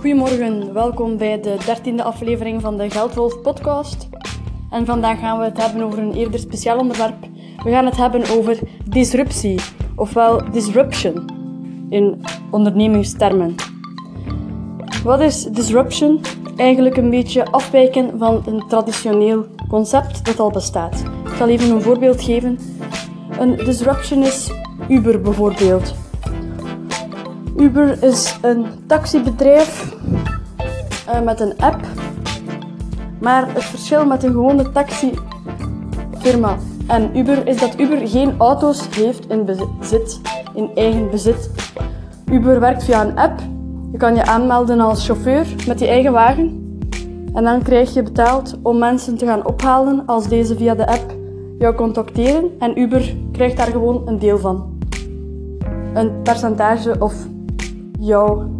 Goedemorgen, 0.00 0.72
welkom 0.72 1.16
bij 1.16 1.40
de 1.40 1.56
dertiende 1.66 2.02
aflevering 2.02 2.60
van 2.60 2.76
de 2.76 2.90
Geldwolf 2.90 3.40
podcast. 3.40 4.08
En 4.70 4.86
vandaag 4.86 5.18
gaan 5.18 5.38
we 5.38 5.44
het 5.44 5.56
hebben 5.56 5.82
over 5.82 5.98
een 5.98 6.12
eerder 6.12 6.40
speciaal 6.40 6.78
onderwerp. 6.78 7.16
We 7.62 7.70
gaan 7.70 7.84
het 7.84 7.96
hebben 7.96 8.30
over 8.30 8.58
disruptie, 8.84 9.60
ofwel 9.96 10.50
disruption 10.52 11.24
in 11.90 12.22
ondernemingstermen. 12.50 13.54
Wat 15.04 15.20
is 15.20 15.42
disruption? 15.42 16.20
Eigenlijk 16.56 16.96
een 16.96 17.10
beetje 17.10 17.44
afwijken 17.44 18.18
van 18.18 18.42
een 18.46 18.64
traditioneel 18.68 19.46
concept 19.68 20.24
dat 20.24 20.40
al 20.40 20.50
bestaat. 20.50 21.04
Ik 21.24 21.34
zal 21.38 21.48
even 21.48 21.70
een 21.70 21.82
voorbeeld 21.82 22.22
geven. 22.22 22.58
Een 23.38 23.56
disruption 23.56 24.22
is 24.22 24.50
Uber 24.88 25.20
bijvoorbeeld. 25.20 25.94
Uber 27.60 28.02
is 28.02 28.38
een 28.42 28.66
taxibedrijf 28.86 29.96
uh, 31.08 31.20
met 31.22 31.40
een 31.40 31.54
app. 31.58 31.80
Maar 33.18 33.54
het 33.54 33.64
verschil 33.64 34.06
met 34.06 34.22
een 34.22 34.32
gewone 34.32 34.70
taxifirma 34.72 36.56
en 36.86 37.16
Uber 37.18 37.46
is 37.46 37.58
dat 37.58 37.80
Uber 37.80 38.08
geen 38.08 38.34
auto's 38.38 38.88
heeft 38.94 39.28
in 39.28 39.44
bezit, 39.44 40.20
in 40.54 40.70
eigen 40.74 41.10
bezit. 41.10 41.50
Uber 42.30 42.60
werkt 42.60 42.84
via 42.84 43.06
een 43.06 43.18
app. 43.18 43.40
Je 43.92 43.98
kan 43.98 44.14
je 44.14 44.24
aanmelden 44.24 44.80
als 44.80 45.06
chauffeur 45.06 45.46
met 45.66 45.78
je 45.78 45.86
eigen 45.86 46.12
wagen. 46.12 46.78
En 47.34 47.44
dan 47.44 47.62
krijg 47.62 47.94
je 47.94 48.02
betaald 48.02 48.58
om 48.62 48.78
mensen 48.78 49.16
te 49.16 49.26
gaan 49.26 49.46
ophalen 49.46 50.02
als 50.06 50.28
deze 50.28 50.56
via 50.56 50.74
de 50.74 50.86
app 50.86 51.14
jou 51.58 51.74
contacteren. 51.74 52.50
En 52.58 52.78
Uber 52.78 53.16
krijgt 53.32 53.56
daar 53.56 53.70
gewoon 53.70 54.08
een 54.08 54.18
deel 54.18 54.38
van. 54.38 54.78
Een 55.94 56.22
percentage 56.22 56.96
of 56.98 57.14
jouw 58.00 58.50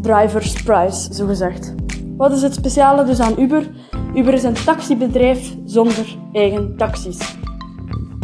driver's 0.00 0.62
price, 0.62 1.14
zogezegd. 1.14 1.74
Wat 2.16 2.32
is 2.32 2.42
het 2.42 2.54
speciale 2.54 3.04
dus 3.04 3.20
aan 3.20 3.34
Uber? 3.38 3.70
Uber 4.14 4.34
is 4.34 4.42
een 4.42 4.64
taxibedrijf 4.64 5.54
zonder 5.64 6.16
eigen 6.32 6.76
taxis. 6.76 7.36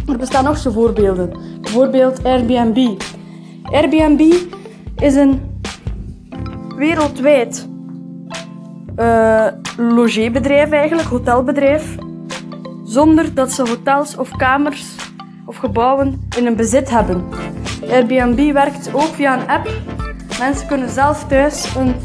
Er 0.07 0.17
bestaan 0.17 0.43
nog 0.43 0.57
zo 0.57 0.71
voorbeelden. 0.71 1.37
Bijvoorbeeld 1.61 2.23
Airbnb. 2.23 3.01
Airbnb 3.63 4.33
is 4.95 5.15
een 5.15 5.41
wereldwijd 6.75 7.67
uh, 8.97 9.45
logeerbedrijf 9.77 10.71
eigenlijk, 10.71 11.07
hotelbedrijf, 11.07 11.95
zonder 12.83 13.33
dat 13.33 13.51
ze 13.51 13.67
hotels 13.67 14.17
of 14.17 14.31
kamers 14.31 14.95
of 15.45 15.55
gebouwen 15.55 16.27
in 16.37 16.43
hun 16.43 16.55
bezit 16.55 16.89
hebben. 16.89 17.23
Airbnb 17.89 18.53
werkt 18.53 18.93
ook 18.93 19.01
via 19.01 19.41
een 19.41 19.47
app. 19.47 19.96
Mensen 20.39 20.67
kunnen 20.67 20.89
zelf 20.89 21.23
thuis 21.27 21.75
een 21.75 21.95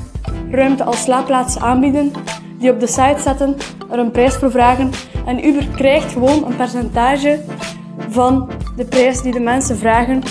ruimte 0.51 0.85
als 0.85 1.03
slaapplaats 1.03 1.59
aanbieden, 1.59 2.13
die 2.59 2.71
op 2.71 2.81
de 2.81 2.87
site 2.87 3.21
zetten, 3.21 3.57
er 3.91 3.99
een 3.99 4.11
prijs 4.11 4.35
voor 4.35 4.51
vragen 4.51 4.91
en 5.27 5.47
Uber 5.47 5.67
krijgt 5.69 6.13
gewoon 6.13 6.45
een 6.45 6.57
percentage 6.57 7.41
van 8.09 8.51
de 8.77 8.85
prijs 8.85 9.23
die 9.23 9.33
de 9.33 9.41
mensen 9.41 9.77
vragen, 9.77 10.23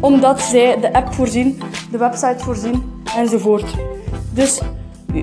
omdat 0.00 0.40
zij 0.40 0.80
de 0.80 0.92
app 0.92 1.12
voorzien, 1.12 1.62
de 1.90 1.98
website 1.98 2.38
voorzien 2.38 2.82
enzovoort. 3.16 3.74
Dus 4.34 4.60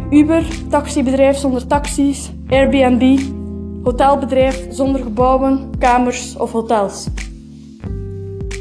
Uber, 0.09 0.43
taxibedrijf 0.69 1.37
zonder 1.37 1.67
taxis, 1.67 2.31
Airbnb, 2.49 3.19
hotelbedrijf 3.83 4.65
zonder 4.69 5.01
gebouwen, 5.01 5.69
kamers 5.79 6.37
of 6.37 6.51
hotels. 6.51 7.07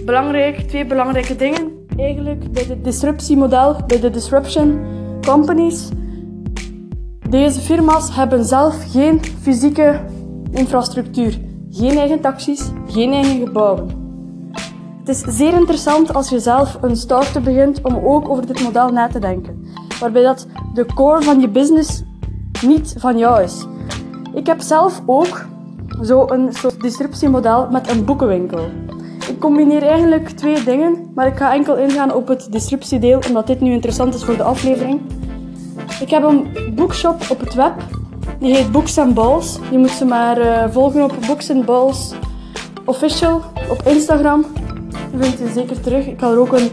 Belangrijk, 0.04 0.58
twee 0.58 0.86
belangrijke 0.86 1.36
dingen 1.36 1.77
eigenlijk 1.98 2.52
bij 2.52 2.64
het 2.68 2.84
disruptiemodel, 2.84 3.76
bij 3.86 4.00
de 4.00 4.10
disruption 4.10 4.80
companies. 5.26 5.88
Deze 7.28 7.60
firma's 7.60 8.14
hebben 8.14 8.44
zelf 8.44 8.92
geen 8.92 9.20
fysieke 9.40 10.00
infrastructuur, 10.50 11.38
geen 11.70 11.98
eigen 11.98 12.20
taxis, 12.20 12.70
geen 12.86 13.12
eigen 13.12 13.46
gebouwen. 13.46 14.06
Het 14.98 15.08
is 15.08 15.36
zeer 15.36 15.52
interessant 15.52 16.14
als 16.14 16.28
je 16.28 16.40
zelf 16.40 16.78
een 16.80 16.96
start-up 16.96 17.44
begint 17.44 17.82
om 17.82 17.96
ook 18.04 18.28
over 18.28 18.46
dit 18.46 18.62
model 18.62 18.88
na 18.88 19.08
te 19.08 19.18
denken, 19.18 19.66
waarbij 20.00 20.22
dat 20.22 20.46
de 20.74 20.86
core 20.94 21.22
van 21.22 21.40
je 21.40 21.48
business 21.48 22.02
niet 22.66 22.94
van 22.98 23.18
jou 23.18 23.42
is. 23.42 23.66
Ik 24.34 24.46
heb 24.46 24.60
zelf 24.60 25.02
ook 25.06 25.46
zo'n 26.00 26.48
soort 26.50 26.80
disruptiemodel 26.80 27.68
met 27.70 27.90
een 27.90 28.04
boekenwinkel. 28.04 28.68
Ik 29.38 29.44
combineer 29.44 29.82
eigenlijk 29.82 30.28
twee 30.28 30.64
dingen, 30.64 31.10
maar 31.14 31.26
ik 31.26 31.36
ga 31.36 31.54
enkel 31.54 31.76
ingaan 31.76 32.14
op 32.14 32.28
het 32.28 32.52
disruptiedeel, 32.52 33.20
omdat 33.28 33.46
dit 33.46 33.60
nu 33.60 33.72
interessant 33.72 34.14
is 34.14 34.24
voor 34.24 34.36
de 34.36 34.42
aflevering. 34.42 35.00
Ik 36.00 36.10
heb 36.10 36.22
een 36.22 36.46
boekshop 36.74 37.26
op 37.30 37.40
het 37.40 37.54
web. 37.54 37.72
Die 38.38 38.54
heet 38.54 38.72
Books 38.72 38.98
and 38.98 39.14
Balls. 39.14 39.58
Je 39.70 39.78
moet 39.78 39.90
ze 39.90 40.04
maar 40.04 40.38
uh, 40.40 40.64
volgen 40.70 41.02
op 41.02 41.12
Books 41.26 41.50
and 41.50 41.64
Balls 41.64 42.14
Official 42.84 43.42
op 43.70 43.82
Instagram. 43.84 44.44
Dan 45.12 45.22
vind 45.22 45.38
je 45.38 45.48
zeker 45.54 45.80
terug. 45.80 46.06
Ik 46.06 46.20
ga 46.20 46.30
er 46.30 46.38
ook 46.38 46.52
een 46.52 46.70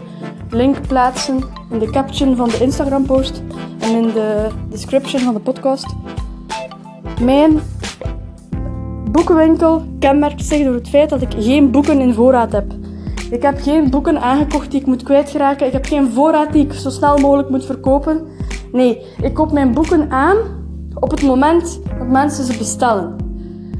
link 0.50 0.86
plaatsen 0.86 1.44
in 1.70 1.78
de 1.78 1.90
caption 1.90 2.36
van 2.36 2.48
de 2.48 2.58
Instagram 2.60 3.06
post 3.06 3.42
en 3.78 3.90
in 3.90 4.12
de 4.12 4.46
description 4.70 5.20
van 5.20 5.34
de 5.34 5.40
podcast. 5.40 5.94
Mijn 7.20 7.60
boekenwinkel 9.16 9.82
kenmerkt 9.98 10.44
zich 10.44 10.64
door 10.64 10.74
het 10.74 10.88
feit 10.88 11.10
dat 11.10 11.22
ik 11.22 11.34
geen 11.38 11.70
boeken 11.70 12.00
in 12.00 12.14
voorraad 12.14 12.52
heb. 12.52 12.72
Ik 13.30 13.42
heb 13.42 13.60
geen 13.60 13.90
boeken 13.90 14.20
aangekocht 14.20 14.70
die 14.70 14.80
ik 14.80 14.86
moet 14.86 15.02
kwijtraken. 15.02 15.66
Ik 15.66 15.72
heb 15.72 15.84
geen 15.84 16.10
voorraad 16.10 16.52
die 16.52 16.64
ik 16.64 16.72
zo 16.72 16.90
snel 16.90 17.18
mogelijk 17.18 17.48
moet 17.48 17.64
verkopen. 17.64 18.26
Nee, 18.72 19.02
ik 19.22 19.34
koop 19.34 19.52
mijn 19.52 19.72
boeken 19.72 20.10
aan 20.10 20.36
op 20.94 21.10
het 21.10 21.22
moment 21.22 21.80
dat 21.98 22.06
mensen 22.06 22.44
ze 22.44 22.58
bestellen. 22.58 23.16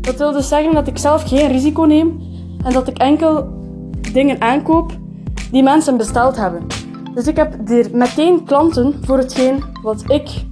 Dat 0.01 0.17
wil 0.17 0.33
dus 0.33 0.49
zeggen 0.49 0.75
dat 0.75 0.87
ik 0.87 0.99
zelf 0.99 1.23
geen 1.23 1.51
risico 1.51 1.83
neem 1.83 2.21
en 2.65 2.73
dat 2.73 2.89
ik 2.89 2.99
enkel 2.99 3.49
dingen 4.13 4.41
aankoop 4.41 4.93
die 5.51 5.63
mensen 5.63 5.97
besteld 5.97 6.37
hebben. 6.37 6.67
Dus 7.15 7.27
ik 7.27 7.37
heb 7.37 7.57
meteen 7.93 8.45
klanten 8.45 8.95
voor 9.05 9.19
hetgeen 9.19 9.63
wat 9.83 10.05
ik 10.11 10.45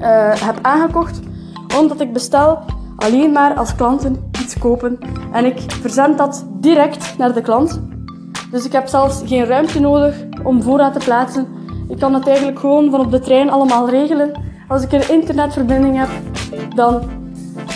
uh, 0.00 0.32
heb 0.34 0.58
aangekocht, 0.62 1.20
omdat 1.78 2.00
ik 2.00 2.12
bestel 2.12 2.58
alleen 2.98 3.32
maar 3.32 3.54
als 3.54 3.74
klanten 3.74 4.30
iets 4.42 4.58
kopen 4.58 4.98
en 5.32 5.44
ik 5.44 5.60
verzend 5.80 6.18
dat 6.18 6.46
direct 6.60 7.18
naar 7.18 7.34
de 7.34 7.40
klant. 7.40 7.80
Dus 8.50 8.64
ik 8.64 8.72
heb 8.72 8.86
zelfs 8.86 9.22
geen 9.24 9.44
ruimte 9.44 9.80
nodig 9.80 10.16
om 10.42 10.62
voorraad 10.62 10.92
te 10.92 11.04
plaatsen. 11.04 11.46
Ik 11.88 11.98
kan 11.98 12.14
het 12.14 12.26
eigenlijk 12.26 12.58
gewoon 12.58 12.90
van 12.90 13.00
op 13.00 13.10
de 13.10 13.20
trein 13.20 13.50
allemaal 13.50 13.90
regelen. 13.90 14.32
Als 14.68 14.82
ik 14.82 14.92
een 14.92 15.10
internetverbinding 15.10 15.96
heb, 15.98 16.08
dan 16.74 17.02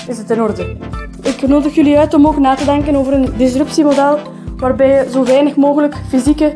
is 0.09 0.19
het 0.19 0.31
in 0.31 0.43
orde. 0.43 0.77
Ik 1.23 1.49
nodig 1.49 1.75
jullie 1.75 1.99
uit 1.99 2.15
om 2.15 2.27
ook 2.27 2.39
na 2.39 2.55
te 2.55 2.65
denken 2.65 2.97
over 2.97 3.13
een 3.13 3.33
disruptiemodel 3.37 4.19
waarbij 4.57 4.89
je 4.89 5.11
zo 5.11 5.25
weinig 5.25 5.57
mogelijk 5.57 5.97
fysieke 6.09 6.55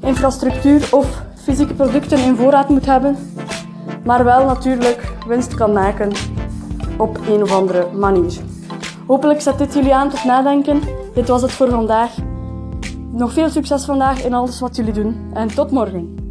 infrastructuur 0.00 0.88
of 0.90 1.22
fysieke 1.42 1.74
producten 1.74 2.18
in 2.18 2.36
voorraad 2.36 2.68
moet 2.68 2.86
hebben, 2.86 3.16
maar 4.04 4.24
wel 4.24 4.44
natuurlijk 4.46 5.12
winst 5.26 5.54
kan 5.54 5.72
maken 5.72 6.12
op 6.98 7.18
een 7.28 7.42
of 7.42 7.52
andere 7.52 7.86
manier. 7.92 8.40
Hopelijk 9.06 9.40
zet 9.40 9.58
dit 9.58 9.74
jullie 9.74 9.94
aan 9.94 10.10
tot 10.10 10.24
nadenken. 10.24 10.80
Dit 11.14 11.28
was 11.28 11.42
het 11.42 11.52
voor 11.52 11.68
vandaag. 11.70 12.10
Nog 13.12 13.32
veel 13.32 13.48
succes 13.48 13.84
vandaag 13.84 14.24
in 14.24 14.34
alles 14.34 14.60
wat 14.60 14.76
jullie 14.76 14.92
doen 14.92 15.30
en 15.34 15.48
tot 15.48 15.70
morgen. 15.70 16.21